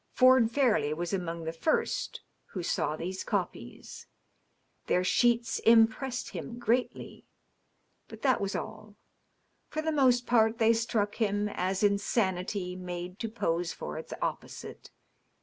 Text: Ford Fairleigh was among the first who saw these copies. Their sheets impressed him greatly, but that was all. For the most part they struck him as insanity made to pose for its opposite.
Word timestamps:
Ford 0.15 0.49
Fairleigh 0.49 0.93
was 0.95 1.13
among 1.13 1.43
the 1.43 1.53
first 1.53 2.21
who 2.45 2.63
saw 2.63 2.95
these 2.95 3.23
copies. 3.23 4.07
Their 4.87 5.03
sheets 5.03 5.59
impressed 5.59 6.29
him 6.29 6.57
greatly, 6.57 7.27
but 8.07 8.23
that 8.23 8.41
was 8.41 8.55
all. 8.55 8.95
For 9.69 9.83
the 9.83 9.91
most 9.91 10.25
part 10.25 10.57
they 10.57 10.73
struck 10.73 11.17
him 11.21 11.47
as 11.49 11.83
insanity 11.83 12.75
made 12.75 13.19
to 13.19 13.29
pose 13.29 13.73
for 13.73 13.95
its 13.99 14.11
opposite. 14.23 14.89